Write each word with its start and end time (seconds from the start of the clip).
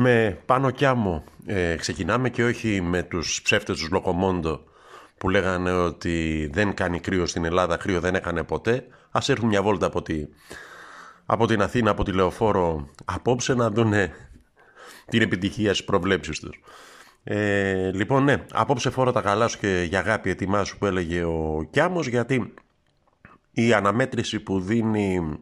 Με 0.00 0.38
πάνω 0.46 0.70
κι 0.70 0.84
άμμο 0.84 1.24
ε, 1.46 1.76
ξεκινάμε 1.76 2.30
και 2.30 2.44
όχι 2.44 2.80
με 2.80 3.02
τους 3.02 3.42
ψεύτες 3.42 3.78
τους 3.78 3.90
Λοκομόντο 3.90 4.60
που 5.18 5.28
λέγανε 5.28 5.72
ότι 5.72 6.48
δεν 6.52 6.74
κάνει 6.74 7.00
κρύο 7.00 7.26
στην 7.26 7.44
Ελλάδα, 7.44 7.76
κρύο 7.76 8.00
δεν 8.00 8.14
έκανε 8.14 8.42
ποτέ. 8.42 8.86
Ας 9.10 9.28
έρθουν 9.28 9.48
μια 9.48 9.62
βόλτα 9.62 9.86
από, 9.86 10.02
τη, 10.02 10.26
από 11.26 11.46
την 11.46 11.62
Αθήνα, 11.62 11.90
από 11.90 12.04
τη 12.04 12.12
Λεωφόρο 12.12 12.88
απόψε 13.04 13.54
να 13.54 13.70
δουν 13.70 13.92
την 15.08 15.22
επιτυχία 15.22 15.74
στις 15.74 15.86
προβλέψεις 15.86 16.40
τους. 16.40 16.60
Ε, 17.24 17.90
λοιπόν, 17.92 18.24
ναι, 18.24 18.44
απόψε 18.52 18.90
φόρα 18.90 19.12
τα 19.12 19.20
καλά 19.20 19.48
σου 19.48 19.58
και 19.58 19.86
για 19.88 19.98
αγάπη 19.98 20.30
ετοιμάσου 20.30 20.78
που 20.78 20.86
έλεγε 20.86 21.22
ο 21.22 21.68
Κιάμος 21.70 22.06
γιατί 22.06 22.54
η 23.52 23.72
αναμέτρηση 23.72 24.40
που 24.40 24.60
δίνει 24.60 25.38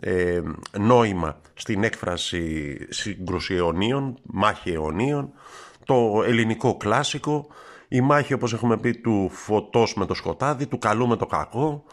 ε, 0.00 0.40
νόημα 0.78 1.40
στην 1.54 1.84
έκφραση 1.84 2.76
σύγκρουση 2.88 3.54
αιωνίων, 3.54 4.18
μάχη 4.22 4.70
αιωνίων, 4.70 5.32
το 5.84 6.22
ελληνικό 6.26 6.76
κλάσικο, 6.76 7.46
η 7.88 8.00
μάχη 8.00 8.32
όπως 8.32 8.52
έχουμε 8.52 8.78
πει 8.78 8.94
του 8.94 9.28
φωτός 9.32 9.94
με 9.94 10.06
το 10.06 10.14
σκοτάδι, 10.14 10.66
του 10.66 10.78
καλού 10.78 11.06
με 11.06 11.16
το 11.16 11.26
κακό, 11.26 11.84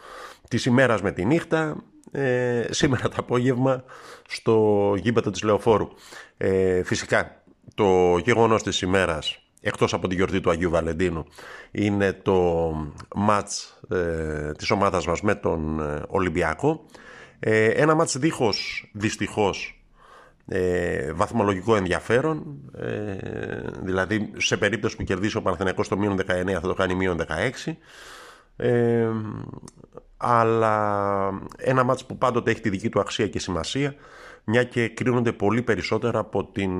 της 0.48 0.64
ημέρας 0.64 1.02
με 1.02 1.12
τη 1.12 1.24
νύχτα, 1.24 1.76
ε, 2.10 2.66
σήμερα 2.70 3.08
το 3.08 3.16
απόγευμα 3.18 3.84
στο 4.28 4.94
γήπεδο 4.98 5.30
της 5.30 5.42
Λεωφόρου. 5.42 5.88
Ε, 6.36 6.82
φυσικά 6.82 7.42
το 7.74 8.16
γεγονός 8.18 8.62
της 8.62 8.80
ημέρας 8.80 9.38
εκτός 9.60 9.94
από 9.94 10.08
τη 10.08 10.14
γιορτή 10.14 10.40
του 10.40 10.50
Αγίου 10.50 10.70
Βαλεντίνου 10.70 11.24
είναι 11.70 12.12
το 12.12 12.70
μάτς 13.14 13.80
ε, 13.90 14.52
της 14.52 14.70
ομάδας 14.70 15.06
μας 15.06 15.20
με 15.20 15.34
τον 15.34 15.80
ε, 15.80 16.02
Ολυμπιακό 16.08 16.84
ε, 17.46 17.66
ένα 17.66 17.94
μάτς 17.94 18.18
δίχως 18.18 18.90
δυστυχώς 18.92 19.84
ε, 20.46 21.12
βαθμολογικό 21.12 21.76
ενδιαφέρον 21.76 22.60
ε, 22.78 23.16
δηλαδή 23.82 24.32
σε 24.36 24.56
περίπτωση 24.56 24.96
που 24.96 25.02
κερδίσει 25.02 25.36
ο 25.36 25.42
Παναθηναϊκός 25.42 25.88
το 25.88 25.98
μείον 25.98 26.20
19 26.20 26.50
θα 26.52 26.60
το 26.60 26.74
κάνει 26.74 26.94
μείον 26.94 27.20
16 27.66 27.72
ε, 28.56 29.08
αλλά 30.16 31.28
ένα 31.56 31.84
μάτς 31.84 32.06
που 32.06 32.18
πάντοτε 32.18 32.50
έχει 32.50 32.60
τη 32.60 32.68
δική 32.68 32.88
του 32.88 33.00
αξία 33.00 33.28
και 33.28 33.38
σημασία 33.38 33.94
μια 34.44 34.64
και 34.64 34.88
κρίνονται 34.88 35.32
πολύ 35.32 35.62
περισσότερα 35.62 36.18
από 36.18 36.44
την 36.44 36.72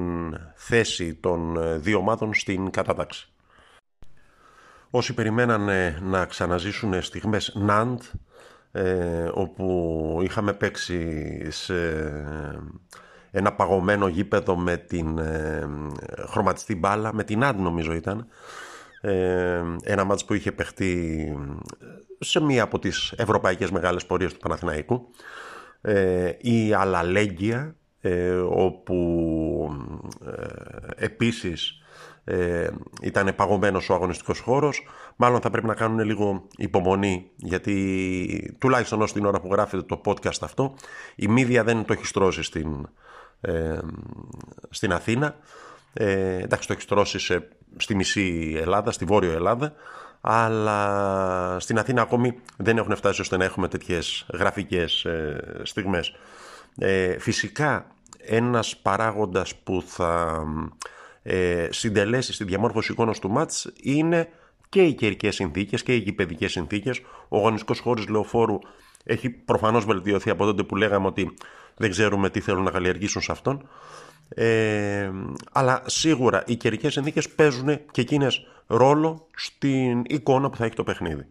θέση 0.55 1.15
των 1.15 1.57
δύο 1.81 1.99
ομάδων 1.99 2.35
στην 2.35 2.71
κατάταξη. 2.71 3.29
Όσοι 4.91 5.15
περιμένανε 5.15 5.99
να 6.03 6.25
ξαναζήσουν 6.25 7.03
στιγμές 7.03 7.53
Ναντ 7.55 8.01
ε, 8.77 9.31
όπου 9.33 10.19
είχαμε 10.23 10.53
παίξει 10.53 11.39
σε 11.51 11.75
ένα 13.31 13.53
παγωμένο 13.53 14.09
γήπεδο 14.09 14.57
με 14.57 14.77
την 14.77 15.19
ε, 15.19 15.69
χρωματιστή 16.29 16.75
μπάλα, 16.75 17.15
με 17.15 17.25
την 17.25 17.45
Άντ 17.45 17.61
νομίζω 17.61 17.93
ήταν, 17.93 18.27
ε, 19.01 19.63
ένα 19.83 20.05
μάτς 20.05 20.25
που 20.25 20.35
είχε 20.35 20.53
παιχτεί 20.53 21.33
σε 22.19 22.41
μία 22.41 22.63
από 22.63 22.79
τις 22.79 23.13
ευρωπαϊκές 23.17 23.71
μεγάλες 23.71 24.07
πορείες 24.07 24.33
του 24.33 24.39
Παναθηναϊκού, 24.39 25.11
ε, 25.81 26.33
η 26.41 26.73
Αλαλέγγια, 26.73 27.77
όπου 28.49 28.99
επίσης 30.97 31.84
ε, 32.25 32.69
ήταν 33.03 33.35
παγωμένος 33.37 33.91
ο 33.91 33.95
αγωνιστικός 33.95 34.39
χώρος. 34.39 34.87
Μάλλον 35.17 35.41
θα 35.41 35.51
πρέπει 35.51 35.67
να 35.67 35.75
κάνουν 35.75 35.99
λίγο 35.99 36.47
υπομονή, 36.57 37.31
γιατί 37.37 38.57
τουλάχιστον 38.59 39.03
ως 39.03 39.13
την 39.13 39.27
ώρα 39.27 39.41
που 39.41 39.49
γράφεται 39.53 39.83
το 39.83 40.01
podcast 40.05 40.41
αυτό, 40.41 40.75
η 41.17 41.29
μύδια 41.29 41.65
δεν 41.65 41.85
το 41.85 41.93
έχει 41.93 42.07
στρώσει 42.07 42.43
στην, 42.43 42.89
ε, 43.41 43.79
στην 44.71 44.93
Αθήνα. 44.93 45.37
Ε, 45.93 46.39
εντάξει, 46.43 46.67
το 46.67 46.73
έχει 46.73 46.83
στρώσει 46.83 47.19
σε, 47.19 47.49
στη 47.77 47.95
μισή 47.95 48.57
Ελλάδα, 48.61 48.93
στη 48.93 49.05
Βόρειο 49.05 49.33
Ελλάδα, 49.33 49.73
αλλά 50.21 51.57
στην 51.61 51.79
Αθήνα 51.79 52.03
ακόμη 52.03 52.39
δεν 52.57 52.79
έχουν 52.79 52.97
φτάσει 52.97 53.21
ώστε 53.21 53.37
να 53.37 53.45
έχουμε 53.45 53.69
τέτοιες 53.69 54.27
γραφικές 54.33 55.05
ε, 55.05 55.61
στιγμές. 55.63 56.15
Ε, 56.79 57.19
φυσικά, 57.19 57.87
ένας 58.19 58.77
παράγοντας 58.77 59.55
που 59.55 59.83
θα 59.87 60.43
ε, 61.27 61.69
συντελέσεις 61.71 62.35
στη 62.35 62.45
διαμόρφωση 62.45 62.93
εικόνας 62.93 63.19
του 63.19 63.31
μάτς 63.31 63.73
είναι 63.83 64.29
και 64.69 64.83
οι 64.83 64.93
καιρικές 64.93 65.35
συνθήκες 65.35 65.83
και 65.83 65.95
οι 65.95 65.99
γηπαιδικές 65.99 66.51
συνθήκες. 66.53 67.01
Ο 67.29 67.39
γονιστικός 67.39 67.79
χώρος 67.79 68.09
λεωφόρου 68.09 68.59
έχει 69.05 69.31
προφανώς 69.31 69.85
βελτιωθεί 69.85 70.31
από 70.31 70.45
τότε 70.45 70.63
που 70.63 70.77
λέγαμε 70.77 71.07
ότι 71.07 71.35
δεν 71.77 71.91
ξέρουμε 71.91 72.31
τι 72.31 72.41
θέλουν 72.41 72.63
να 72.63 72.71
καλλιεργήσουν 72.71 73.23
σε 73.23 73.33
αυτόν. 73.33 73.69
Ε, 74.29 75.11
αλλά 75.53 75.83
σίγουρα 75.87 76.43
οι 76.47 76.57
καιρικές 76.57 76.93
συνθήκες 76.93 77.29
παίζουν 77.29 77.81
και 77.91 78.01
εκείνες 78.01 78.47
ρόλο 78.67 79.27
στην 79.37 80.03
εικόνα 80.07 80.51
που 80.51 80.57
θα 80.57 80.65
έχει 80.65 80.75
το 80.75 80.85
παιχνίδι. 80.85 81.27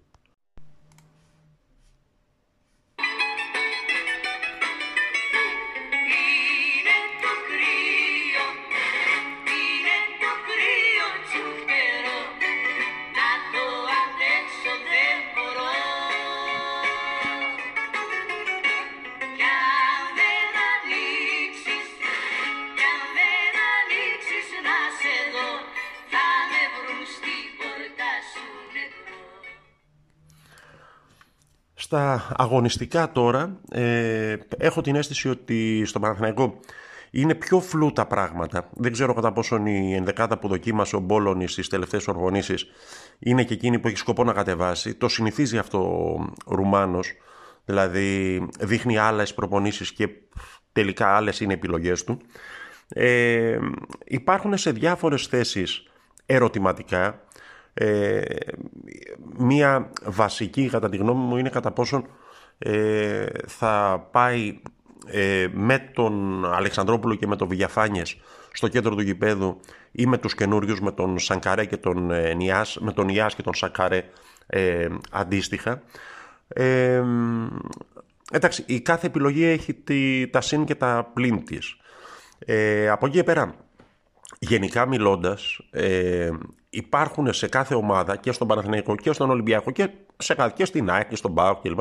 Στα 31.94 32.28
αγωνιστικά 32.38 33.12
τώρα 33.12 33.60
ε, 33.72 34.36
έχω 34.58 34.82
την 34.82 34.96
αίσθηση 34.96 35.30
ότι 35.30 35.86
στο 35.86 36.00
Παναθηναϊκό 36.00 36.60
είναι 37.12 37.36
πιο 37.36 37.60
φλού 37.60 37.92
τα 37.92 38.06
πράγματα. 38.06 38.70
Δεν 38.74 38.92
ξέρω 38.92 39.14
κατά 39.14 39.34
πόσον 39.34 39.66
η 39.66 39.94
ενδεκάδα 39.94 40.38
που 40.38 40.48
δοκίμασε 40.48 40.96
ο 40.96 41.00
Μπόλωνης 41.00 41.52
στις 41.52 41.68
τελευταίες 41.68 42.08
οργανώσεις 42.08 42.66
είναι 43.20 43.44
και 43.44 43.54
εκείνη 43.54 43.80
που 43.80 43.88
έχει 43.88 43.98
σκοπό 43.98 44.24
να 44.24 44.34
κατεβάσει. 44.34 44.94
Το 44.94 45.08
συνηθίζει 45.08 45.58
αυτό 45.58 45.80
ο 46.46 46.56
Ρουμάνος, 46.56 47.14
δηλαδή 47.66 48.42
δείχνει 48.60 48.98
άλλες 48.98 49.34
προπονήσεις 49.34 49.92
και 49.92 50.10
τελικά 50.72 51.16
άλλες 51.16 51.40
είναι 51.40 51.54
επιλογές 51.54 52.04
του. 52.04 52.18
Ε, 52.88 53.58
υπάρχουν 54.06 54.58
σε 54.58 54.72
διάφορες 54.72 55.28
θέσεις 55.28 55.84
ερωτηματικά 56.26 57.23
ε, 57.74 58.22
μία 59.38 59.92
βασική 60.04 60.70
κατά 60.70 60.90
τη 60.90 60.98
γνώμη 60.98 61.24
μου 61.24 61.38
είναι 61.38 61.50
κατά 61.50 61.72
πόσον 61.72 62.06
ε, 62.58 63.26
θα 63.48 64.08
πάει 64.12 64.60
ε, 65.08 65.48
με 65.52 65.92
τον 65.94 66.46
Αλεξανδρόπουλο 66.46 67.16
και 67.16 67.28
με 67.28 67.36
τον 67.36 67.48
Βηγιαφάνιες 67.48 68.18
στο 68.52 68.68
κέντρο 68.68 68.96
του 68.96 69.02
γηπέδου 69.02 69.60
ή 69.92 70.06
με 70.06 70.18
τους 70.18 70.36
καινούριους 70.36 70.82
με 70.82 70.92
τον 70.92 71.20
Σανκαρέ 71.20 71.66
και 71.66 71.78
τον 71.78 72.12
ε, 72.12 72.34
Νιάς, 72.34 72.78
με 72.82 72.92
τον 72.92 73.06
Νιάς 73.06 73.36
και 73.36 73.42
τον 73.42 73.54
Σανκαρέ 73.54 74.04
ε, 74.48 74.88
αντίστοιχα. 75.12 75.82
Ε, 76.48 77.04
εντάξει, 78.32 78.64
η 78.68 78.82
κάθε 78.82 79.08
επιλογή 79.08 79.46
έχει 79.46 79.74
τη, 79.74 80.28
τα 80.28 80.42
συν 80.42 80.66
και 80.66 80.76
τα 80.76 81.12
πλήν 81.14 81.46
της. 81.46 81.78
Ε, 82.40 82.90
από 82.90 83.06
εκεί 83.06 83.24
πέρα, 83.24 83.56
γενικά 84.40 84.86
μιλώντας, 84.86 85.60
ε, 85.72 86.30
υπάρχουν 86.74 87.34
σε 87.34 87.48
κάθε 87.48 87.76
ομάδα 87.76 88.16
και 88.16 88.32
στον 88.32 88.48
Παναθηναϊκό 88.48 88.96
και 88.96 89.12
στον 89.12 89.30
Ολυμπιακό 89.30 89.72
και, 89.72 89.90
σε, 90.18 90.54
και 90.56 90.66
στην 90.66 90.90
ΑΕΚ 90.90 91.08
και 91.08 91.16
στον 91.16 91.34
ΠΑΟΚ 91.34 91.62
κλπ. 91.62 91.80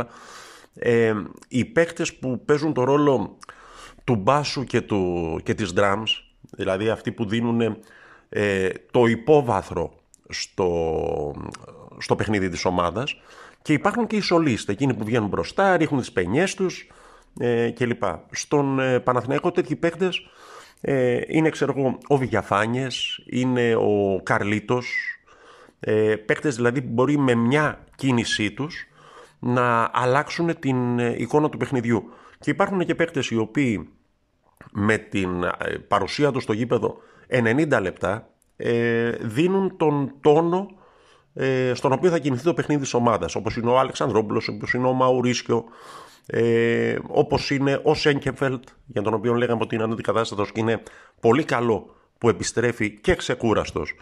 Ε, 0.75 1.15
οι 1.49 1.65
παίκτες 1.65 2.15
που 2.15 2.45
παίζουν 2.45 2.73
το 2.73 2.85
ρόλο 2.85 3.39
του 4.05 4.15
μπάσου 4.15 4.65
και, 4.65 4.81
του, 4.81 5.41
και 5.43 5.55
της 5.55 5.73
drums, 5.77 6.09
δηλαδή 6.51 6.89
αυτοί 6.89 7.13
που 7.13 7.25
δίνουν 7.25 7.77
ε, 8.29 8.69
το 8.91 9.07
υπόβαθρο 9.07 9.93
στο, 10.29 11.35
στο 11.99 12.17
παιχνίδι 12.17 12.49
της 12.49 12.65
ομάδας 12.65 13.17
και 13.63 13.73
υπάρχουν 13.73 14.07
και 14.07 14.17
οι 14.17 14.21
σολίστες, 14.21 14.75
εκείνοι 14.75 14.95
που 14.95 15.05
βγαίνουν 15.05 15.29
μπροστά, 15.29 15.77
ρίχνουν 15.77 16.01
τις 16.01 16.13
πενιές 16.13 16.55
τους 16.55 16.87
ε, 17.39 17.71
κλπ. 17.71 18.03
Στον 18.31 18.79
ε, 18.79 19.01
Παναθηναϊκό 19.01 19.51
τέτοιοι 19.51 19.77
παίκτες 19.77 20.27
ε, 20.85 21.21
είναι 21.27 21.49
ξέρω 21.49 21.75
εγώ 21.77 21.99
ο 22.07 22.17
Βηγιαφάνιες, 22.17 23.23
είναι 23.27 23.75
ο 23.75 24.21
Καρλίτος, 24.23 24.95
ε, 25.81 26.15
παίκτες 26.17 26.57
δηλαδή 26.57 26.83
που 26.83 26.91
μπορεί 26.91 27.19
με 27.19 27.35
μια 27.35 27.85
κίνησή 27.97 28.53
τους 28.53 28.87
να 29.39 29.91
αλλάξουν 29.93 30.59
την 30.59 30.99
ε, 30.99 31.15
εικόνα 31.19 31.49
του 31.49 31.57
παιχνιδιού. 31.57 32.05
Και 32.39 32.51
υπάρχουν 32.51 32.85
και 32.87 32.95
παίκτες 32.95 33.31
οι 33.31 33.37
οποίοι 33.37 33.89
με 34.73 34.97
την 34.99 35.43
ε, 35.43 35.51
παρουσία 35.89 36.31
τους 36.31 36.43
στο 36.43 36.53
γήπεδο 36.53 36.97
90 37.29 37.79
λεπτά 37.81 38.29
ε, 38.57 39.11
δίνουν 39.11 39.77
τον 39.77 40.15
τόνο 40.21 40.67
ε, 41.35 41.75
στον 41.75 41.93
οποίο 41.93 42.11
θα 42.11 42.19
κινηθεί 42.19 42.43
το 42.43 42.55
παιχνίδι 42.55 42.83
της 42.83 42.95
ομάδας, 42.95 43.35
όπως 43.35 43.57
είναι 43.57 43.71
ο 43.71 43.79
Αλεξανδρόπουλος, 43.79 44.49
όπως 44.49 44.73
είναι 44.73 44.87
ο 44.87 44.93
Μαουρίσκιο, 44.93 45.65
ε, 46.27 46.97
όπως 47.07 47.51
είναι 47.51 47.81
ο 47.83 47.95
Σέγκεφελτ, 47.95 48.63
για 48.87 49.03
τον 49.03 49.15
οποίο 49.15 49.35
λέγαμε 49.35 49.63
ότι 49.63 49.75
είναι 49.75 49.85
αντικατάστατος 49.85 50.53
και 50.53 50.61
είναι 50.61 50.83
πολύ 51.21 51.45
καλό 51.45 51.95
που 52.19 52.29
επιστρέφει 52.29 52.91
και 52.91 53.15
ξεκούραστος 53.15 53.95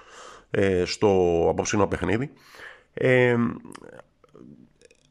ε, 0.51 0.85
στο 0.85 1.09
απόψινό 1.51 1.87
παιχνίδι. 1.87 2.31
Ε, 2.95 3.37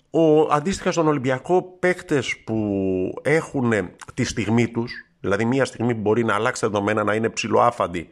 ο, 0.10 0.42
αντίστοιχα 0.42 0.92
στον 0.92 1.07
Ολυμπιακό 1.07 1.75
παίκτες 1.80 2.38
που 2.45 3.13
έχουν 3.22 3.74
τη 4.13 4.24
στιγμή 4.24 4.68
τους, 4.68 4.92
δηλαδή 5.19 5.45
μια 5.45 5.65
στιγμή 5.65 5.95
που 5.95 6.01
μπορεί 6.01 6.24
να 6.24 6.36
αλλάξει 6.36 6.62
τα 6.62 6.69
δεδομένα, 6.69 7.04
να 7.04 7.13
είναι 7.13 7.30
ψηλοάφαντη 7.30 8.10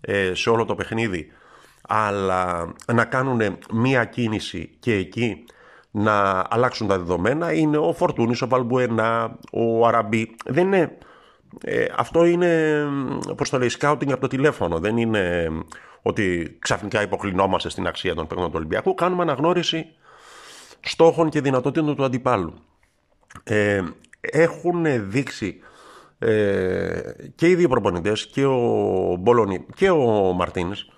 ε, 0.00 0.34
σε 0.34 0.50
όλο 0.50 0.64
το 0.64 0.74
παιχνίδι, 0.74 1.32
αλλά 1.88 2.72
να 2.92 3.04
κάνουν 3.04 3.58
μία 3.72 4.04
κίνηση 4.04 4.76
και 4.78 4.94
εκεί 4.94 5.44
να 5.90 6.46
αλλάξουν 6.50 6.86
τα 6.86 6.98
δεδομένα 6.98 7.52
είναι 7.52 7.76
ο 7.76 7.92
Φορτούνης, 7.92 8.42
ο 8.42 8.48
Βαλμπουενά, 8.48 9.38
ο 9.52 9.86
Αραμπί. 9.86 10.36
Δεν 10.44 10.66
είναι... 10.66 10.98
Ε, 11.60 11.86
αυτό 11.96 12.24
είναι, 12.24 12.84
πώς 13.36 13.50
το 13.50 13.58
λέει, 13.58 13.68
σκάουτινγκ 13.68 14.12
από 14.12 14.20
το 14.20 14.26
τηλέφωνο. 14.26 14.78
Δεν 14.78 14.96
είναι 14.96 15.50
ότι 16.02 16.56
ξαφνικά 16.58 17.02
υποκλεινόμαστε 17.02 17.68
στην 17.68 17.86
αξία 17.86 18.14
των 18.14 18.26
παίκτων 18.26 18.46
του 18.46 18.52
Ολυμπιακού. 18.56 18.94
Κάνουμε 18.94 19.22
αναγνώριση 19.22 19.86
στόχων 20.80 21.28
και 21.28 21.40
δυνατοτήτων 21.40 21.96
του 21.96 22.04
αντιπάλου. 22.04 22.54
Ε, 23.44 23.82
έχουν 24.20 25.10
δείξει 25.10 25.60
ε, 26.18 27.00
και 27.34 27.48
οι 27.48 27.54
δύο 27.54 27.68
προπονητές 27.68 28.26
και 28.26 28.44
ο 28.44 29.16
Μπολονί 29.18 29.66
και 29.74 29.90
ο 29.90 30.32
Μαρτίνης 30.32 30.88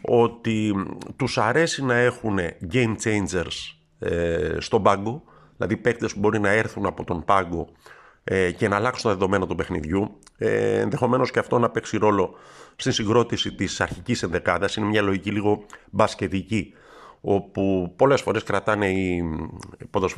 ότι 0.00 0.74
τους 1.16 1.38
αρέσει 1.38 1.84
να 1.84 1.94
έχουν 1.94 2.38
game 2.72 2.94
changers 3.04 3.76
ε, 3.98 4.56
στον 4.58 4.82
πάγκο 4.82 5.22
δηλαδή 5.56 5.76
παίκτες 5.76 6.12
που 6.12 6.18
μπορεί 6.18 6.38
να 6.38 6.50
έρθουν 6.50 6.86
από 6.86 7.04
τον 7.04 7.24
πάγκο 7.24 7.68
ε, 8.24 8.50
και 8.50 8.68
να 8.68 8.76
αλλάξουν 8.76 9.10
τα 9.10 9.16
δεδομένα 9.16 9.46
του 9.46 9.54
παιχνιδιού 9.54 10.18
ε, 10.38 10.80
ενδεχομένως 10.80 11.30
και 11.30 11.38
αυτό 11.38 11.58
να 11.58 11.70
παίξει 11.70 11.96
ρόλο 11.96 12.34
στην 12.76 12.92
συγκρότηση 12.92 13.54
της 13.54 13.80
αρχικής 13.80 14.22
ενδεκάδας 14.22 14.76
είναι 14.76 14.86
μια 14.86 15.02
λογική 15.02 15.30
λίγο 15.30 15.64
μπασκετική 15.90 16.72
όπου 17.20 17.92
πολλές 17.96 18.20
φορές 18.20 18.42
κρατάνε 18.42 18.90
οι, 18.90 19.22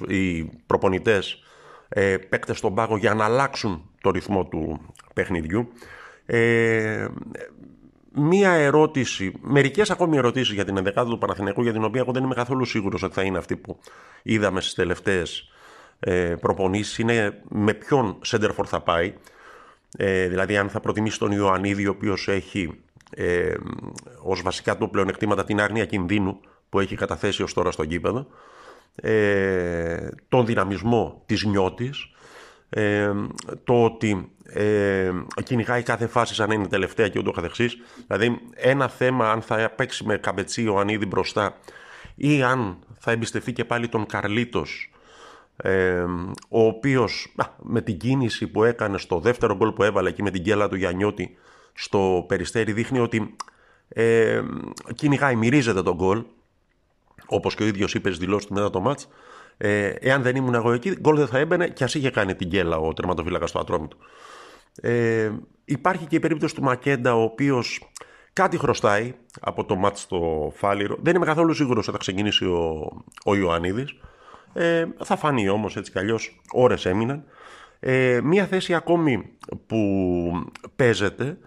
οι 0.09 0.45
προπονητές 0.67 1.43
ε, 1.89 2.17
παίκτες 2.17 2.59
στον 2.59 2.75
πάγο 2.75 2.97
για 2.97 3.15
να 3.15 3.25
αλλάξουν 3.25 3.91
το 4.01 4.11
ρυθμό 4.11 4.45
του 4.47 4.81
παιχνιδιού. 5.15 5.69
Ε, 6.27 7.07
μία 8.19 8.51
ερώτηση, 8.51 9.33
μερικές 9.41 9.91
ακόμη 9.91 10.17
ερωτήσεις 10.17 10.55
για 10.55 10.65
την 10.65 10.77
ενδεκάδα 10.77 11.11
του 11.11 11.19
Παναθηναϊκού 11.19 11.63
για 11.63 11.73
την 11.73 11.85
οποία 11.85 12.01
εγώ 12.01 12.13
δεν 12.13 12.23
είμαι 12.23 12.35
καθόλου 12.35 12.65
σίγουρος 12.65 13.03
ότι 13.03 13.15
θα 13.15 13.23
είναι 13.23 13.39
αυτή 13.39 13.57
που 13.57 13.79
είδαμε 14.23 14.61
στις 14.61 14.75
τελευταίες 14.75 15.51
ε, 16.01 16.35
προπονήσεις. 16.41 16.99
Είναι 16.99 17.43
με 17.49 17.75
ποιον 17.75 18.19
Σέντερφορ 18.21 18.67
θα 18.69 18.81
πάει. 18.81 19.15
Ε, 19.97 20.29
δηλαδή 20.29 20.57
αν 20.57 20.69
θα 20.69 20.81
προτιμήσει 20.81 21.19
τον 21.19 21.33
Ιωαννίδη 21.33 21.87
ο 21.87 21.91
οποίος 21.91 22.29
έχει 22.29 22.81
ε, 23.11 23.55
ως 24.23 24.43
βασικά 24.43 24.77
του 24.77 24.91
πλεονεκτήματα 24.91 25.45
την 25.45 25.61
άγνοια 25.61 25.85
κινδύνου 25.85 26.41
που 26.69 26.81
έχει 26.81 26.97
καταθέσει 26.97 27.43
ως 27.43 27.55
τώρα 27.55 27.71
στο 27.71 27.83
γήπεδο, 27.83 28.27
ε, 28.95 30.09
τον 30.29 30.47
δυναμισμό 30.47 31.23
της 31.27 31.45
νιώτης, 31.45 32.11
ε, 32.71 33.13
το 33.65 33.85
ότι 33.85 34.33
ε, 34.45 35.13
κυνηγάει 35.43 35.83
κάθε 35.83 36.07
φάση 36.07 36.35
σαν 36.35 36.49
να 36.49 36.55
είναι 36.55 36.69
τελευταία 36.69 37.09
και 37.09 37.19
ούτω 37.19 37.31
καθεξής. 37.31 37.77
Δηλαδή 38.07 38.41
ένα 38.55 38.89
θέμα 38.89 39.31
αν 39.31 39.43
θα 39.43 39.71
παίξει 39.77 40.05
με 40.05 40.17
καμπετσί 40.17 40.69
ο 40.69 40.79
Ανίδη 40.79 41.07
μπροστά 41.07 41.57
ή 42.15 42.43
αν 42.43 42.77
θα 42.99 43.11
εμπιστευτεί 43.11 43.53
και 43.53 43.65
πάλι 43.65 43.89
τον 43.89 44.07
Καρλίτος 44.07 44.91
ε, 45.57 46.05
ο 46.49 46.67
οποίος 46.67 47.35
με 47.63 47.81
την 47.81 47.99
κίνηση 47.99 48.47
που 48.47 48.65
έκανε 48.65 48.99
στο 48.99 49.19
δεύτερο 49.19 49.57
γκολ 49.57 49.73
που 49.73 49.83
έβαλε 49.83 50.11
και 50.11 50.23
με 50.23 50.31
την 50.31 50.43
γκέλα 50.43 50.69
του 50.69 50.77
Γιαννιώτη 50.77 51.37
στο 51.73 52.25
Περιστέρι 52.29 52.73
δείχνει 52.73 52.99
ότι 52.99 53.37
ε, 53.89 54.43
κυνηγάει, 54.95 55.37
μυρίζεται 55.37 55.83
τον 55.83 55.95
γκολ 55.95 56.25
όπως 57.27 57.55
και 57.55 57.63
ο 57.63 57.67
ίδιος 57.67 57.95
είπε 57.95 58.09
στις 58.09 58.25
δηλώσεις 58.25 58.47
του 58.47 58.55
μετά 58.55 58.71
το 58.71 58.81
μάτς, 58.81 59.09
ε, 59.59 59.87
εάν 59.87 60.23
δεν 60.23 60.37
ήμουν 60.37 60.55
εγώ 60.55 60.73
εκεί, 60.73 60.97
γκολ 61.01 61.17
δεν 61.17 61.27
θα 61.27 61.39
έμπαινε 61.39 61.69
και 61.69 61.85
ας 61.85 61.95
είχε 61.95 62.11
κάνει 62.11 62.35
την 62.35 62.49
γκέλα 62.49 62.77
ο 62.77 62.93
τερματοφύλακας 62.93 63.49
στο 63.49 63.59
ατρόμι 63.59 63.89
του. 63.89 63.99
Ε, 64.81 65.31
υπάρχει 65.65 66.07
και 66.07 66.17
η 66.17 66.21
περίπτωση 66.21 66.55
του 66.55 66.63
Μακέντα, 66.63 67.15
ο 67.15 67.23
οποίος 67.23 67.93
κάτι 68.33 68.59
χρωστάει 68.59 69.15
από 69.41 69.65
το 69.65 69.77
μάτς 69.77 70.01
στο 70.01 70.53
Φάληρο. 70.55 70.97
Δεν 71.03 71.15
είμαι 71.15 71.25
καθόλου 71.25 71.55
σίγουρος 71.55 71.83
ότι 71.83 71.97
θα 71.97 71.99
ξεκινήσει 71.99 72.45
ο, 72.45 72.91
ο 73.25 73.35
Ιωαννίδης. 73.37 73.95
Ε, 74.53 74.85
θα 75.05 75.17
φανεί 75.17 75.49
όμως 75.49 75.77
έτσι 75.77 75.93
κι 75.93 75.99
αλλιώς, 75.99 76.41
ώρες 76.53 76.87
έμειναν. 76.87 77.25
Ε, 77.81 78.21
μία 78.23 78.47
θέση 78.47 78.75
ακόμη 78.75 79.31
που 79.67 79.79
παίζεται 80.77 81.39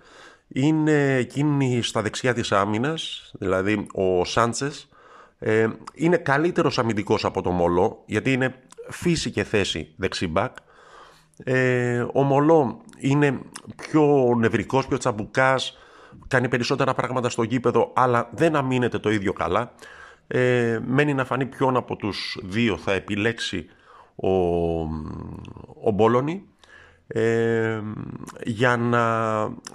είναι 0.48 1.16
εκείνη 1.16 1.82
στα 1.82 2.02
δεξιά 2.02 2.34
της 2.34 2.52
άμυνας, 2.52 3.32
δηλαδή 3.40 3.88
ο 3.94 4.26
Σάντσες 4.26 4.90
ε, 5.44 5.68
είναι 5.94 6.18
καλύτερος 6.18 6.80
αμυντικός 6.80 7.26
από 7.26 7.42
το 7.42 7.52
Μολό, 7.52 8.04
γιατί 8.06 8.32
είναι 8.32 8.56
φύση 8.90 9.32
και 9.32 9.44
θέση 9.44 9.94
δεξιμπάκ. 9.96 10.56
Ε, 11.44 12.06
ο 12.14 12.24
Μολό 12.24 12.82
είναι 12.98 13.40
πιο 13.76 14.36
νευρικός, 14.38 14.88
πιο 14.88 14.98
τσαμπουκάς, 14.98 15.78
κάνει 16.28 16.48
περισσότερα 16.48 16.94
πράγματα 16.94 17.30
στο 17.30 17.44
γήπεδο, 17.44 17.92
αλλά 17.96 18.30
δεν 18.34 18.56
αμήνεται 18.56 19.00
το 19.00 19.10
ίδιο 19.10 19.34
καλά. 19.34 19.74
Ε, 20.28 20.80
μένει 20.86 21.14
να 21.14 21.26
φανεί 21.26 21.46
ποιον 21.46 21.78
από 21.78 21.96
τους 21.96 22.40
δύο 22.44 22.78
θα 22.78 22.92
επιλέξει 22.92 23.66
ο, 24.16 24.30
ο 25.84 25.92
Μπόλωνη 25.94 26.44
ε, 27.08 27.82
για 28.44 28.78
να, 28.78 29.00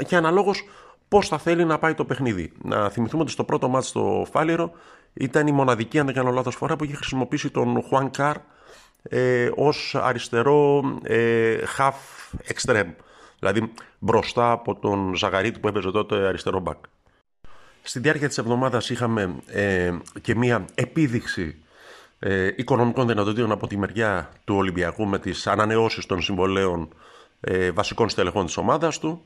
και 0.07 0.17
αναλόγως 0.17 0.65
πώς 1.09 1.29
θα 1.29 1.39
θέλει 1.39 1.65
να 1.65 1.79
πάει 1.79 1.95
το 1.95 2.05
παιχνίδι. 2.05 2.53
Να 2.63 2.89
θυμηθούμε 2.89 3.23
ότι 3.23 3.31
στο 3.31 3.45
πρώτο 3.45 3.69
μάτς 3.69 3.89
στο 3.89 4.27
Φάλιρο 4.31 4.73
ήταν 5.17 5.47
η 5.47 5.53
μοναδική, 5.53 5.99
αν 5.99 6.07
δεν 6.07 6.15
κάνω 6.15 6.31
λάθος 6.31 6.55
φορά, 6.55 6.77
που 6.77 6.85
είχε 6.85 6.95
χρησιμοποιήσει 6.95 7.51
τον 7.51 7.83
Χουάν 7.83 8.11
Καρ 8.11 8.37
ε, 9.03 9.51
ως 9.55 9.95
αριστερό 9.95 10.85
ε, 11.03 11.59
half 11.79 11.95
extreme. 12.55 12.93
Δηλαδή 13.39 13.73
μπροστά 13.99 14.51
από 14.51 14.75
τον 14.75 15.15
Ζαγαρίτη 15.15 15.59
που 15.59 15.69
έπαιζε 15.69 15.91
τότε 15.91 16.27
αριστερό 16.27 16.63
back. 16.67 16.81
Στη 17.83 17.99
διάρκεια 17.99 18.29
της 18.29 18.39
εβδομάδας 18.39 18.91
είχαμε 18.91 19.35
ε, 19.47 19.93
και 20.21 20.35
μία 20.35 20.65
επίδειξη 20.75 21.57
ε, 22.19 22.51
οικονομικών 22.57 23.07
δυνατοτήτων 23.07 23.53
από 23.53 23.67
τη 23.67 23.77
μεριά 23.77 24.31
του 24.45 24.55
Ολυμπιακού 24.57 25.07
με 25.07 25.19
τις 25.19 25.47
ανανεώσεις 25.47 26.07
των 26.07 26.23
συμβολέων 26.23 26.89
ε, 27.41 27.71
βασικών 27.71 28.09
στελεχών 28.09 28.47
της 28.47 28.57
ομάδας 28.57 28.99
του. 28.99 29.25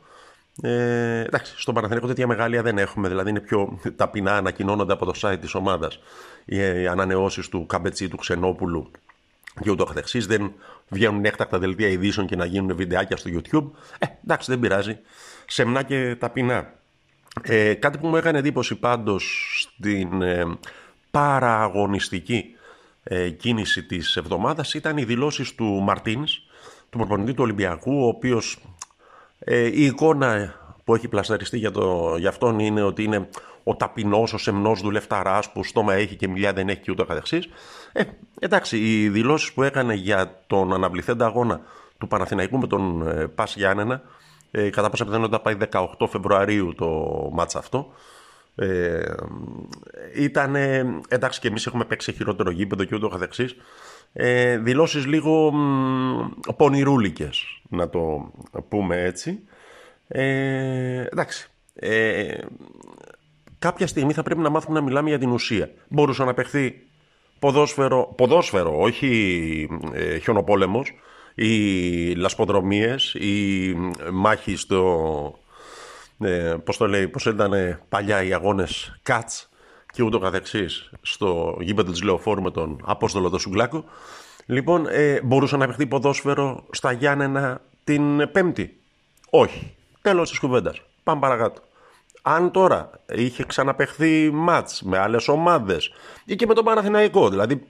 Ε, 0.62 1.20
εντάξει, 1.20 1.54
στον 1.56 1.74
Παναθηναϊκό 1.74 2.06
τέτοια 2.08 2.26
μεγαλεία 2.26 2.62
δεν 2.62 2.78
έχουμε, 2.78 3.08
δηλαδή 3.08 3.30
είναι 3.30 3.40
πιο 3.40 3.78
ταπεινά 3.96 4.36
ανακοινώνονται 4.36 4.92
από 4.92 5.06
το 5.06 5.12
site 5.22 5.38
της 5.40 5.54
ομάδας 5.54 5.98
οι 6.44 6.86
ανανεώσεις 6.86 7.48
του 7.48 7.66
Καμπετσί, 7.66 8.08
του 8.08 8.16
Ξενόπουλου 8.16 8.90
και 9.60 9.70
ούτω 9.70 9.84
καθεξής. 9.84 10.26
Δεν 10.26 10.52
βγαίνουν 10.88 11.24
έκτακτα 11.24 11.58
δελτία 11.58 11.88
ειδήσεων 11.88 12.26
και 12.26 12.36
να 12.36 12.44
γίνουν 12.44 12.76
βιντεάκια 12.76 13.16
στο 13.16 13.30
YouTube. 13.32 13.70
Ε, 13.98 14.06
εντάξει, 14.24 14.50
δεν 14.50 14.60
πειράζει. 14.60 14.98
Σεμνά 15.46 15.82
και 15.82 16.16
ταπεινά. 16.18 16.72
Ε, 17.42 17.74
κάτι 17.74 17.98
που 17.98 18.06
μου 18.06 18.16
έκανε 18.16 18.38
εντύπωση 18.38 18.74
πάντως 18.74 19.54
στην 19.60 20.22
ε, 20.22 20.58
παραγωνιστική 21.10 22.44
ε, 23.02 23.30
κίνηση 23.30 23.82
της 23.82 24.16
εβδομάδας 24.16 24.74
ήταν 24.74 24.96
οι 24.96 25.04
δηλώσεις 25.04 25.54
του 25.54 25.64
Μαρτίνς, 25.64 26.38
του 26.90 26.98
προπονητή 26.98 27.34
του 27.34 27.42
Ολυμπιακού, 27.42 28.04
ο 28.04 28.06
οποίος 28.06 28.54
ε, 28.54 28.79
η 29.46 29.84
εικόνα 29.84 30.54
που 30.84 30.94
έχει 30.94 31.08
πλασταριστεί 31.08 31.58
για, 31.58 31.70
το, 31.70 32.16
για 32.18 32.28
αυτόν 32.28 32.58
είναι 32.58 32.82
ότι 32.82 33.02
είναι 33.02 33.28
ο 33.64 33.76
ταπεινός, 33.76 34.32
ο 34.32 34.38
σεμνός 34.38 34.80
δουλευταράς 34.80 35.52
που 35.52 35.64
στόμα 35.64 35.94
έχει 35.94 36.16
και 36.16 36.28
μιλιά 36.28 36.52
δεν 36.52 36.68
έχει 36.68 36.80
και 36.80 36.90
ούτω 36.90 37.04
καθεξής. 37.04 37.48
Ε, 37.92 38.02
εντάξει, 38.38 38.78
οι 38.78 39.08
δηλώσεις 39.08 39.52
που 39.52 39.62
έκανε 39.62 39.94
για 39.94 40.42
τον 40.46 40.72
αναβληθέντα 40.72 41.26
αγώνα 41.26 41.60
του 41.98 42.06
Παναθηναϊκού 42.06 42.58
με 42.58 42.66
τον 42.66 43.08
ε, 43.08 43.26
Πας 43.26 43.56
Γιάννενα, 43.56 44.02
ε, 44.50 44.70
κατά 44.70 44.90
πάσα 44.90 45.04
πιθανότητα 45.04 45.40
πάει 45.40 45.56
18 45.70 45.86
Φεβρουαρίου 46.08 46.74
το 46.74 46.88
μάτσα 47.32 47.58
αυτό. 47.58 47.92
Ε, 48.54 49.02
ήταν 50.14 50.54
εντάξει 51.08 51.40
και 51.40 51.48
εμείς 51.48 51.66
έχουμε 51.66 51.84
παίξει 51.84 52.12
χειρότερο 52.12 52.50
γήπεδο 52.50 52.84
και 52.84 52.94
ούτω 52.94 53.08
καθεξής 53.08 53.56
ε, 54.12 54.58
δηλώσεις 54.58 55.06
λίγο 55.06 55.52
πονηρούλικες 56.56 57.60
να 57.68 57.88
το 57.88 58.32
πούμε 58.68 59.02
έτσι. 59.02 59.40
Ε, 60.08 61.04
εντάξει 61.10 61.50
ε, 61.74 62.38
κάποια 63.58 63.86
στιγμή 63.86 64.12
θα 64.12 64.22
πρέπει 64.22 64.40
να 64.40 64.50
μάθουμε 64.50 64.78
να 64.78 64.84
μιλάμε 64.84 65.08
για 65.08 65.18
την 65.18 65.30
ουσία. 65.30 65.70
Μπορούσε 65.88 66.24
να 66.24 66.34
παιχθεί 66.34 66.86
ποδόσφαιρο, 67.38 68.14
ποδόσφαιρο 68.16 68.80
όχι 68.80 69.68
ε, 69.92 70.18
χιονοπόλεμος 70.18 70.92
ή 71.34 72.14
λασποδρομίες 72.14 73.14
ή 73.14 73.74
μάχη 74.12 74.56
στο 74.56 75.38
ε, 76.20 76.54
πώς 76.64 76.76
το 76.76 76.86
λέει, 76.86 77.08
πώς 77.08 77.26
ήταν 77.26 77.80
παλιά 77.88 78.22
οι 78.22 78.32
αγώνες 78.32 79.00
Cats 79.08 79.48
και 79.92 80.02
ούτω 80.02 80.18
καθεξής 80.18 80.90
στο 81.02 81.56
γήπεδο 81.60 81.90
της 81.90 82.02
Λεωφόρου 82.02 82.42
με 82.42 82.50
τον 82.50 82.80
Απόστολο 82.84 83.30
του 83.30 83.38
Σουγκλάκο. 83.38 83.84
Λοιπόν, 84.46 84.86
ε, 84.88 85.20
μπορούσε 85.22 85.56
να 85.56 85.66
παιχτεί 85.66 85.86
ποδόσφαιρο 85.86 86.64
στα 86.70 86.92
Γιάννενα 86.92 87.60
την 87.84 88.30
Πέμπτη. 88.32 88.76
Όχι. 89.30 89.74
Τέλος 90.02 90.28
της 90.28 90.38
κουβέντας. 90.38 90.80
Πάμε 91.02 91.20
παρακάτω. 91.20 91.60
Αν 92.22 92.50
τώρα 92.50 92.90
είχε 93.14 93.44
ξαναπεχθεί 93.44 94.30
μάτς 94.32 94.82
με 94.82 94.98
άλλες 94.98 95.28
ομάδες 95.28 95.92
ή 96.24 96.36
και 96.36 96.46
με 96.46 96.54
τον 96.54 96.64
Παναθηναϊκό, 96.64 97.28
δηλαδή 97.28 97.62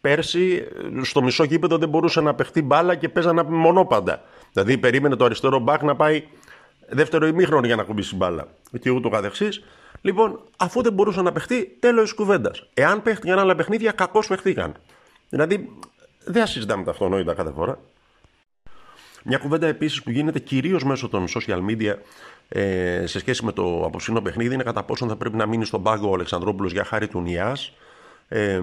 πέρσι 0.00 0.64
στο 1.02 1.22
μισό 1.22 1.44
γήπεδο 1.44 1.78
δεν 1.78 1.88
μπορούσε 1.88 2.20
να 2.20 2.34
παιχτεί 2.34 2.62
μπάλα 2.62 2.94
και 2.94 3.08
παίζανε 3.08 3.42
μονόπαντα. 3.42 4.22
Δηλαδή 4.52 4.78
περίμενε 4.78 5.16
το 5.16 5.24
αριστερό 5.24 5.58
μπακ 5.58 5.82
να 5.82 5.96
πάει 5.96 6.22
δεύτερο 6.88 7.26
ημίχρονο 7.26 7.66
για 7.66 7.76
να 7.76 7.82
κουμπίσει 7.82 8.16
μπάλα 8.16 8.48
και 8.80 8.90
ούτω 8.90 9.08
καθεξής. 9.08 9.64
Λοιπόν, 10.00 10.40
αφού 10.56 10.82
δεν 10.82 10.92
μπορούσε 10.92 11.22
να 11.22 11.32
παιχτεί, 11.32 11.76
τέλος 11.80 12.10
τη 12.10 12.16
κουβέντας. 12.16 12.68
Εάν 12.74 13.02
παίχτηκαν 13.02 13.38
άλλα 13.38 13.54
παιχνίδια, 13.54 13.92
κακώς 13.92 14.26
παιχτήκαν. 14.26 14.74
Δηλαδή, 15.28 15.78
δεν 16.24 16.46
συζητάμε 16.46 16.84
τα 16.84 16.90
αυτονόητα 16.90 17.34
κάθε 17.34 17.52
φορά. 17.52 17.78
Μια 19.24 19.38
κουβέντα 19.38 19.66
επίσης 19.66 20.02
που 20.02 20.10
γίνεται 20.10 20.38
κυρίως 20.38 20.84
μέσω 20.84 21.08
των 21.08 21.24
social 21.28 21.60
media 21.70 21.94
ε, 22.48 23.06
σε 23.06 23.18
σχέση 23.18 23.44
με 23.44 23.52
το 23.52 23.84
απόψινό 23.84 24.20
παιχνίδι 24.20 24.54
είναι 24.54 24.62
κατά 24.62 24.82
πόσο 24.82 25.06
θα 25.06 25.16
πρέπει 25.16 25.36
να 25.36 25.46
μείνει 25.46 25.64
στον 25.64 25.82
πάγκο 25.82 26.10
ο 26.10 26.14
Αλεξανδρόπουλος 26.14 26.72
για 26.72 26.84
χάρη 26.84 27.08
του 27.08 27.20
Νιάς. 27.20 27.72
Ε, 28.28 28.60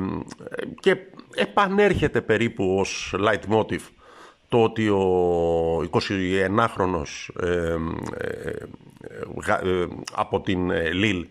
και 0.79 0.97
επανέρχεται 1.35 2.21
περίπου 2.21 2.75
ως 2.79 3.15
light 3.19 3.55
motive 3.55 3.87
το 4.47 4.63
ότι 4.63 4.89
ο 4.89 5.89
21χρονος 5.91 7.29
ε, 7.41 7.75
ε, 8.17 8.53
ε, 9.47 9.87
από 10.15 10.41
την 10.41 10.71
Λίλ 10.93 11.27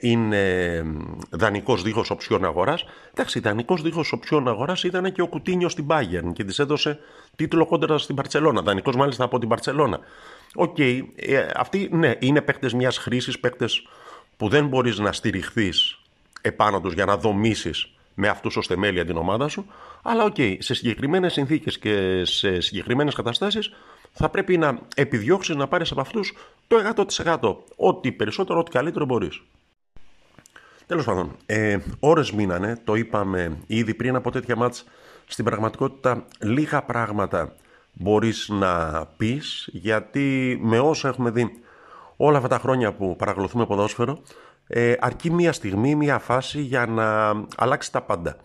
είναι 0.00 0.84
δανεικός 1.30 1.82
δίχως 1.82 2.10
οψιόν 2.10 2.44
αγοράς. 2.44 2.84
Εντάξει, 3.14 3.40
δανεικός 3.40 3.82
δίχως 3.82 4.12
οψιόν 4.12 4.48
αγοράς 4.48 4.82
ήταν 4.82 5.12
και 5.12 5.22
ο 5.22 5.26
Κουτίνιο 5.26 5.72
στην 5.72 5.86
Bayern 5.88 6.32
και 6.32 6.44
της 6.44 6.58
έδωσε 6.58 6.98
τίτλο 7.36 7.66
κόντρα 7.66 7.98
στην 7.98 8.14
Μπαρτσελόνα. 8.14 8.62
Δανεικός 8.62 8.96
μάλιστα 8.96 9.24
από 9.24 9.38
την 9.38 9.48
Μπαρτσελόνα. 9.48 10.00
Οκ, 10.54 10.76
okay, 10.78 11.02
αυτοί 11.56 11.88
ναι, 11.92 12.14
είναι 12.18 12.40
παίκτες 12.40 12.72
μιας 12.72 12.98
χρήσης, 12.98 13.40
παίκτες 13.40 13.86
που 14.36 14.48
δεν 14.48 14.66
μπορείς 14.66 14.98
να 14.98 15.12
στηριχθείς 15.12 15.98
επάνω 16.40 16.80
τους 16.80 16.92
για 16.92 17.04
να 17.04 17.16
δομήσεις 17.16 17.95
με 18.18 18.28
αυτούς 18.28 18.56
ως 18.56 18.66
θεμέλια 18.66 19.04
την 19.04 19.16
ομάδα 19.16 19.48
σου. 19.48 19.66
Αλλά 20.02 20.24
οκ, 20.24 20.34
okay, 20.38 20.56
σε 20.58 20.74
συγκεκριμένες 20.74 21.32
συνθήκες 21.32 21.78
και 21.78 22.24
σε 22.24 22.60
συγκεκριμένες 22.60 23.14
καταστάσεις 23.14 23.72
θα 24.12 24.28
πρέπει 24.28 24.58
να 24.58 24.78
επιδιώξεις 24.94 25.56
να 25.56 25.68
πάρεις 25.68 25.90
από 25.90 26.00
αυτούς 26.00 26.32
το 26.66 26.76
100%. 27.22 27.56
Ό,τι 27.76 28.12
περισσότερο, 28.12 28.58
ό,τι 28.58 28.70
καλύτερο 28.70 29.04
μπορείς. 29.04 29.42
Τέλος 30.86 31.04
πάντων, 31.04 31.36
ε, 31.46 31.78
ώρες 32.00 32.32
μείνανε, 32.32 32.80
το 32.84 32.94
είπαμε 32.94 33.58
ήδη 33.66 33.94
πριν 33.94 34.16
από 34.16 34.30
τέτοια 34.30 34.56
ματς. 34.56 34.84
Στην 35.26 35.44
πραγματικότητα, 35.44 36.26
λίγα 36.38 36.82
πράγματα 36.82 37.54
μπορείς 37.92 38.48
να 38.48 39.04
πεις, 39.16 39.68
γιατί 39.72 40.58
με 40.62 40.78
όσα 40.78 41.08
έχουμε 41.08 41.30
δει 41.30 41.60
όλα 42.16 42.36
αυτά 42.36 42.48
τα 42.48 42.58
χρόνια 42.58 42.92
που 42.92 43.16
παρακολουθούμε 43.16 43.66
ποδόσφαιρο, 43.66 44.18
ε, 44.66 44.94
αρκεί 44.98 45.30
μία 45.30 45.52
στιγμή, 45.52 45.94
μία 45.94 46.18
φάση 46.18 46.60
για 46.60 46.86
να 46.86 47.32
αλλάξει 47.56 47.92
τα 47.92 48.02
πάντα. 48.02 48.36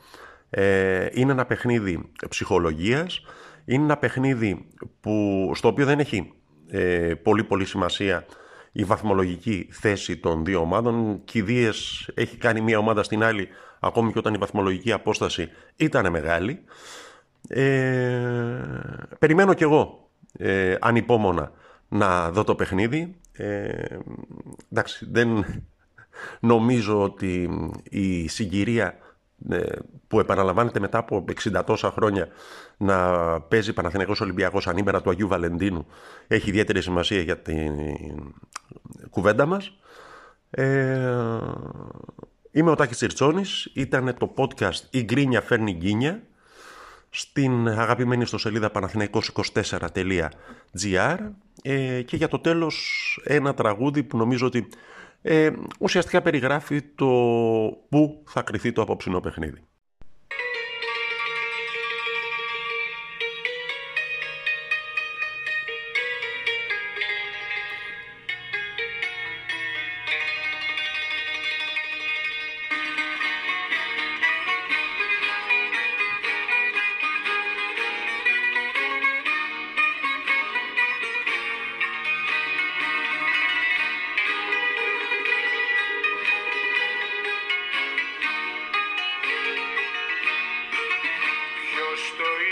Ε, 0.49 1.07
είναι 1.11 1.31
ένα 1.31 1.45
παιχνίδι 1.45 2.11
ψυχολογίας, 2.29 3.21
είναι 3.65 3.83
ένα 3.83 3.97
παιχνίδι 3.97 4.67
που, 4.99 5.51
στο 5.55 5.67
οποίο 5.67 5.85
δεν 5.85 5.99
έχει 5.99 6.33
ε, 6.69 7.13
πολύ 7.23 7.43
πολύ 7.43 7.65
σημασία 7.65 8.25
η 8.71 8.83
βαθμολογική 8.83 9.67
θέση 9.71 10.17
των 10.17 10.45
δύο 10.45 10.59
ομάδων. 10.59 11.21
Κηδείες 11.23 12.09
έχει 12.13 12.37
κάνει 12.37 12.61
μία 12.61 12.77
ομάδα 12.77 13.03
στην 13.03 13.23
άλλη, 13.23 13.47
ακόμη 13.79 14.11
και 14.11 14.17
όταν 14.17 14.33
η 14.33 14.37
βαθμολογική 14.37 14.91
απόσταση 14.91 15.49
ήταν 15.75 16.11
μεγάλη. 16.11 16.63
Ε, 17.47 17.61
περιμένω 19.19 19.53
κι 19.53 19.63
εγώ 19.63 20.09
ε, 20.37 20.75
ανυπόμονα 20.79 21.51
να 21.91 22.31
δω 22.31 22.43
το 22.43 22.55
παιχνίδι. 22.55 23.15
Ε, 23.31 23.97
εντάξει, 24.69 25.07
δεν, 25.11 25.45
Νομίζω 26.39 27.03
ότι 27.03 27.49
η 27.89 28.27
συγκυρία 28.27 28.97
ε, 29.49 29.61
που 30.07 30.19
επαναλαμβάνεται 30.19 30.79
μετά 30.79 30.97
από 30.97 31.25
60 31.43 31.61
τόσα 31.65 31.91
χρόνια 31.91 32.27
να 32.77 33.21
παίζει 33.41 33.73
Παναθηναϊκός 33.73 34.21
Ολυμπιακός 34.21 34.67
ανήμερα 34.67 35.01
του 35.01 35.09
Αγίου 35.09 35.27
Βαλεντίνου 35.27 35.85
έχει 36.27 36.49
ιδιαίτερη 36.49 36.81
σημασία 36.81 37.21
για 37.21 37.37
την 37.37 37.73
κουβέντα 39.09 39.45
μας. 39.45 39.77
Ε, 40.49 41.39
είμαι 42.51 42.71
ο 42.71 42.75
Τάκης 42.75 42.97
Τσιρτσόνης, 42.97 43.71
ήταν 43.73 44.15
το 44.17 44.33
podcast 44.37 44.79
«Η 44.89 45.03
Γκρίνια 45.03 45.41
φέρνει 45.41 45.71
γκίνια» 45.71 46.21
στην 47.09 47.67
αγαπημένη 47.67 48.25
στο 48.25 48.37
σελίδα 48.37 48.71
παναθηναϊκός24.gr 48.73 51.17
ε, 51.61 52.01
και 52.01 52.15
για 52.15 52.27
το 52.27 52.39
τέλος 52.39 53.19
ένα 53.23 53.53
τραγούδι 53.53 54.03
που 54.03 54.17
νομίζω 54.17 54.45
ότι 54.45 54.67
ε, 55.21 55.51
ουσιαστικά 55.79 56.21
περιγράφει 56.21 56.81
το 56.81 57.07
πού 57.89 58.23
θα 58.25 58.41
κρυθεί 58.41 58.71
το 58.71 58.81
απόψινό 58.81 59.19
παιχνίδι. 59.19 59.63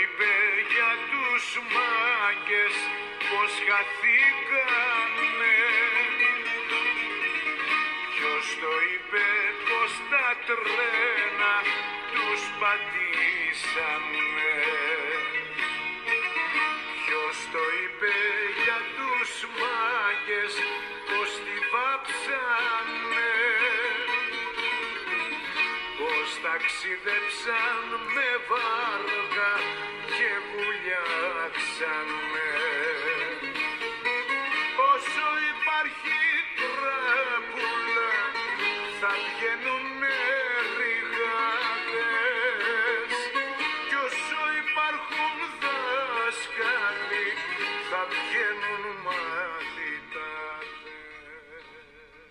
είπε 0.00 0.32
για 0.72 0.92
τους 1.10 1.44
μάγκες 1.74 2.76
πως 3.28 3.52
χαθήκανε. 3.66 5.56
Ποιος 8.14 8.46
το 8.62 8.72
είπε 8.90 9.26
πως 9.68 9.92
τα 10.10 10.28
τρένα 10.46 11.54
τους 12.14 12.42
πατήσανε. 12.60 14.54
Ποιος 17.04 17.36
το 17.52 17.62
είπε 17.80 18.14
ταξίδεψαν 26.44 27.84
με 28.14 28.28
βάργα 28.48 29.52
και 30.14 30.30
βουλιάξανε. 30.50 32.48
Όσο 32.96 33.19